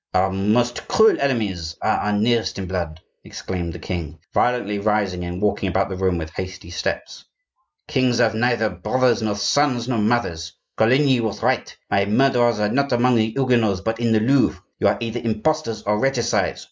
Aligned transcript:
"Our 0.15 0.31
most 0.31 0.87
cruel 0.87 1.21
enemies 1.21 1.75
are 1.79 1.95
our 1.97 2.11
nearest 2.11 2.57
in 2.57 2.65
blood!" 2.65 3.01
exclaimed 3.23 3.71
the 3.73 3.77
king, 3.77 4.17
violently, 4.33 4.79
rising 4.79 5.23
and 5.23 5.39
walking 5.39 5.69
about 5.69 5.89
the 5.89 5.95
room 5.95 6.17
with 6.17 6.31
hasty 6.31 6.71
steps. 6.71 7.25
"Kings 7.87 8.17
have 8.17 8.33
neither 8.33 8.67
brothers, 8.71 9.21
nor 9.21 9.35
sons, 9.35 9.87
nor 9.87 9.99
mothers. 9.99 10.53
Coligny 10.75 11.19
was 11.19 11.43
right; 11.43 11.77
my 11.91 12.05
murderers 12.07 12.59
are 12.59 12.69
not 12.69 12.91
among 12.91 13.13
the 13.15 13.29
Huguenots, 13.29 13.81
but 13.81 13.99
in 13.99 14.11
the 14.11 14.19
Louvre. 14.19 14.63
You 14.79 14.87
are 14.87 14.97
either 14.99 15.19
imposters 15.19 15.83
or 15.83 15.99
regicides! 15.99 16.59